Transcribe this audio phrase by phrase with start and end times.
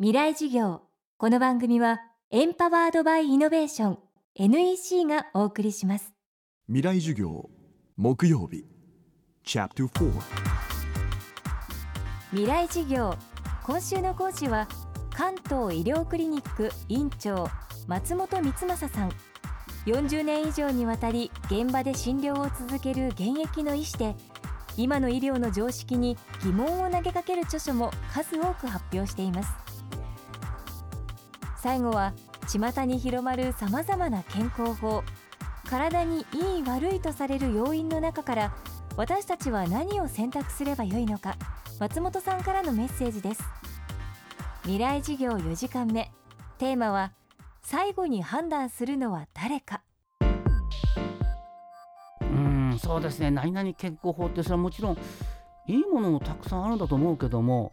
[0.00, 0.82] 未来事業。
[1.18, 2.00] この番組は
[2.32, 3.98] エンパワードバイイノベーション
[4.34, 6.12] NEC がお送りします。
[6.66, 7.48] 未来授業
[7.96, 8.64] 木曜日
[9.44, 10.20] チャプター
[12.32, 13.14] 未来事業。
[13.62, 14.66] 今週の講師は
[15.16, 17.48] 関東医療クリニック院長
[17.86, 19.12] 松本光正さん。
[19.86, 24.16] 40年以上にわたり現場で診療を続ける現役の医師で
[24.76, 29.63] 今の医療の常識に疑問を投げかける著書も数多く発表しています
[31.64, 32.12] 最後は
[32.46, 35.02] 巷に広まるさまざまな健康法。
[35.66, 38.54] 体にいい悪いとされる要因の中から
[38.98, 41.38] 私たちは何を選択すればよいのか
[41.80, 43.42] 松本さんからのメッセージです。
[44.64, 46.12] 未来事業4時間目。
[46.58, 47.12] テーマは
[47.62, 49.80] 最後に判断するのは誰か。
[52.20, 53.30] うんそうですね。
[53.30, 54.98] 何々健康法ってそれはもちろん
[55.66, 57.72] いいものもたくさんあるんだと思うけども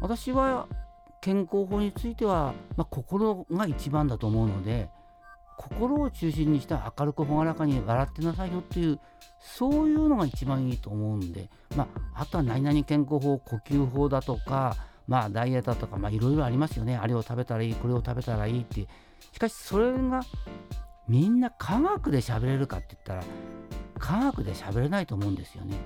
[0.00, 0.66] 私は
[1.24, 4.90] 健康法については、まあ、心が一番だと思うので
[5.56, 9.00] 心を中心にした明るく朗らかに笑ってなさいよっていう
[9.40, 14.76] そういうのが一番いいと思うんで、まあ、あとは何々健康法呼吸法だとか、
[15.08, 18.86] まあ、ダイエットとかいろいろありますよねあれを食べたらいいこれを食べたらいいって
[19.32, 20.24] しかしそれが
[21.08, 23.24] みんな科学で喋れるかって言ったら
[23.98, 25.78] 科学で喋れないと思うんですよね。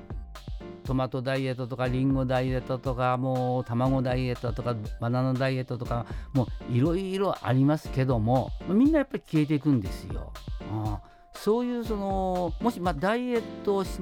[0.89, 10.33] トマトダイエットとかリンゴダイエットとかもう卵ダイエットとかバナナダイエットとかもういろいろありますけどもみんなやっぱり消えていくんですよ。
[10.72, 11.00] あ
[11.34, 14.00] そういうそのもしまダイエットをし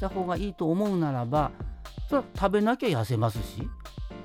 [0.00, 1.50] た方がいいと思うならば
[2.08, 3.68] それは食べなきゃ痩せますし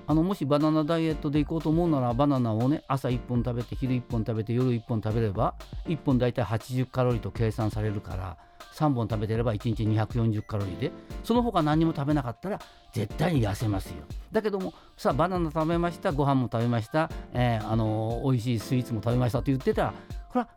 [0.06, 5.56] あのもしバナナダイエットでいこうと思うならバナナをね朝1本食べて昼1本食べて夜1本食べれば
[5.88, 8.38] 1本大体80カロリーと計算されるから
[8.74, 10.92] 3本食べてれば1日240カロリーで
[11.24, 12.60] その他何も食べなかったら
[12.92, 14.04] 絶対に痩せますよ。
[14.32, 19.94] だけどもさあバナナ食べましたご飯も食べました、えー、あの美味しいスイーツも食べましたと言ってたら
[20.30, 20.50] これは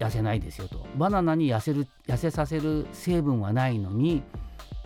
[0.00, 0.86] 痩せないですよと。
[0.96, 4.22] バナナに痩せる痩せさせる成分はないのに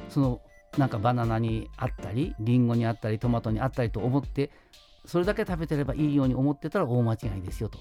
[0.08, 0.40] その
[0.78, 4.50] なんかバナナにあったりリンゴにあったりトマトにあったりと思って
[5.06, 7.78] それだけ食べてればいいように思ってたら大間違いですよと。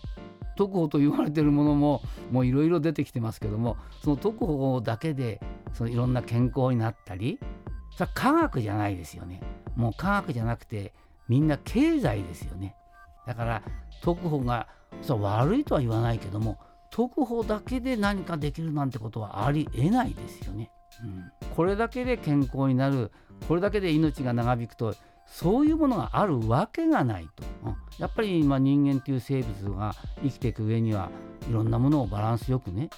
[0.56, 2.02] 特報と言われてるものも
[2.32, 5.42] もういろいろ出てきてますけどもその特報だけで
[5.74, 7.40] そのいろんな健康になったり
[7.94, 9.42] それは科学じゃないですよね。
[9.76, 10.94] もう科学じゃなくて
[11.28, 12.76] みんな経済ですよね。
[13.26, 13.64] だから
[14.02, 14.68] 特報が
[15.02, 16.60] そ悪いとは言わないけども
[16.92, 20.72] 特報だけで何かできるなんてことはありえないですよね、
[21.04, 23.12] うん、これだけで健康になる
[23.48, 31.10] これだけで命が長引くとそういうものがあるわけがないと、うん、やっぱり今人間という生物が生きていく上には
[31.50, 32.90] いろんなものをバランスよくね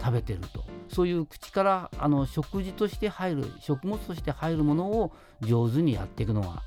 [0.00, 0.64] 食べてると。
[0.88, 6.62] そういう口からあの食事として入る食物として入るものを上手にやっていくのが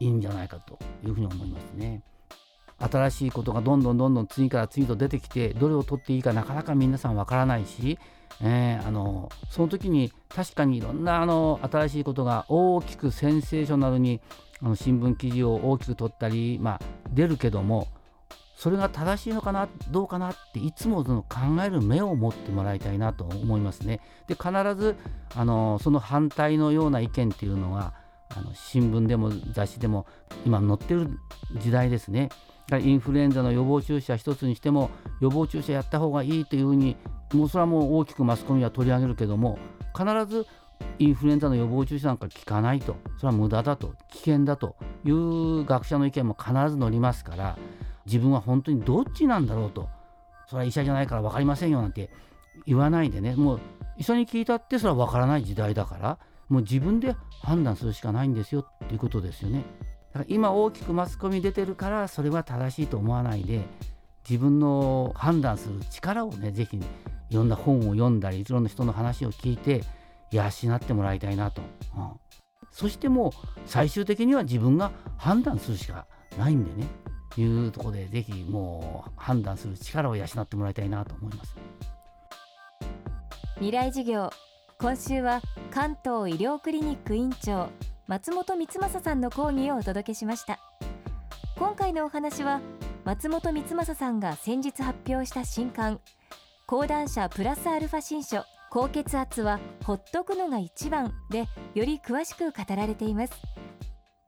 [0.00, 2.02] いいんじゃないかというふうに思いますね。
[2.78, 7.98] 新しいことがどんどんどんどん次から次と出てきてどれを取っていいかなかなか皆さんわからないし、
[8.42, 14.20] えー、あのその時に確かにいろんなあの新しいことが大きくセンセーショナルに
[14.60, 16.80] あの新聞記事を大きく取ったり、まあ、
[17.12, 17.88] 出るけども
[18.56, 24.00] それが正しいのかなどうかなっていつもその考える目を持ってもらいたいなと思いますね。
[24.28, 24.96] で必ず
[25.34, 27.94] あのその反対のような意見っていうのは
[28.36, 30.06] あの新聞でも雑誌でも
[30.44, 31.08] 今載ってる
[31.60, 32.30] 時代ですね。
[32.80, 34.90] インフルエンザの予防注射一つにしても
[35.20, 36.96] 予防注射やった方がいいというふうに
[37.34, 39.58] もうそれはもう大きくマスコミは取り上げるけども
[39.94, 40.46] 必ず
[40.98, 42.96] インフルエンザの予防注射なんか効かないと。
[43.18, 43.94] それは無駄だと。
[44.10, 47.58] 危険だという学者の意見も必ず載りますから
[48.06, 49.88] 自分は本当にどっちなんだろうと。
[50.48, 52.10] それは医者じゃないから分かりませんよなんて
[52.66, 53.34] 言わないでね。
[53.34, 53.60] もう
[53.98, 56.18] 医者に聞いたってそれは分からない時代だから
[56.54, 59.64] もう自分で判断するしかないんですよっていうことですよね。
[60.12, 63.62] だから今大きくマスコミ出てるからそれは正しいと思わないで
[64.28, 69.82] 自分の判断する力をね是非いろんな本を読んだりいろんな人の話を聞いて
[70.30, 70.44] 養
[70.76, 71.60] ってもらいたいなと、
[71.96, 72.10] うん、
[72.70, 73.32] そしてもう
[73.66, 76.06] 最終的には自分が判断するしか
[76.38, 76.86] ないんでね。
[77.36, 81.56] いうとこでぜひもう判断する力を養ってもらいたいなと思います。
[83.56, 84.30] 未来事業
[84.84, 85.40] 今週は
[85.70, 87.70] 関東医療クリニック院長
[88.06, 90.58] 松本光正さんの講義をお届けしました。
[91.56, 92.60] 今回のお話は
[93.02, 96.00] 松本光正さんが先日発表した新刊
[96.66, 103.32] 講談社プラスアルファ新書高血圧はほっとくのが一番でより詳しく語られています。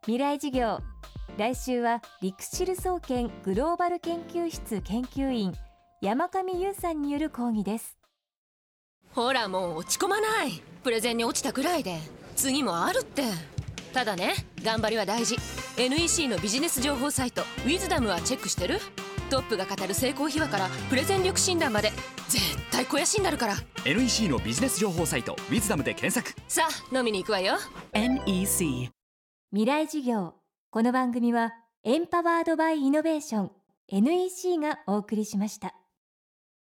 [0.05, 0.81] 未来事業
[1.37, 5.53] 来週はリクシル総研グローバル研究室研究員
[6.01, 7.99] 山上優さんによる講義です。
[9.17, 10.61] ほらもう落ち込まない。
[10.85, 11.99] プレゼンに落ちたくらいで。
[12.37, 13.23] 次もあるって。
[13.95, 15.39] ただね頑張りは大事。
[15.79, 18.79] NEC のビジネス情報サイト「ウィズダムはチェックしてる？
[19.31, 21.93] トップが語る成功秘話からプレゼン力診断まで。
[22.29, 23.55] 絶対肥やしになるから。
[23.87, 26.39] NEC のビジネス情報サイト「ウィズダムで検索。
[26.47, 27.55] さあ飲みに行くわよ。
[27.95, 28.91] NEC
[29.51, 30.35] 未来授業。
[30.69, 31.55] この番組は
[31.85, 33.51] エンパワードバイイノベーション。
[33.89, 35.75] NEC がお送りしました